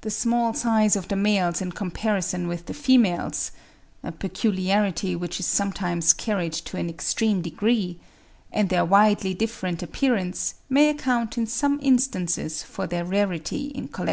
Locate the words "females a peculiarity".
2.74-5.14